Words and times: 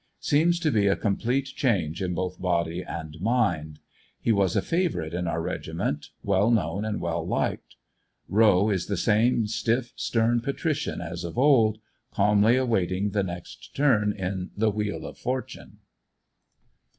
Seems 0.23 0.59
to 0.61 0.71
be 0.71 0.87
a 0.87 0.95
com 0.95 1.15
plete 1.15 1.53
change 1.53 2.01
in 2.01 2.15
both 2.15 2.41
body 2.41 2.81
and 2.81 3.15
mind. 3.21 3.77
He 4.19 4.31
was 4.31 4.55
a 4.55 4.61
favorite 4.63 5.13
in 5.13 5.27
our 5.27 5.39
regiment, 5.39 6.07
well 6.23 6.49
known 6.49 6.85
and 6.85 6.99
well 6.99 7.23
liked. 7.23 7.75
Howe 8.27 8.71
is 8.71 8.87
the 8.87 8.97
same 8.97 9.45
stiff, 9.45 9.93
stern 9.95 10.41
patrican 10.41 11.01
as 11.01 11.23
of 11.23 11.37
old, 11.37 11.77
calmly 12.09 12.55
awaiting 12.55 13.11
the 13.11 13.21
next 13.21 13.75
turn 13.75 14.11
in 14.11 14.49
the 14.57 14.71
wheel 14.71 15.05
of 15.05 15.19
fortune. 15.19 15.81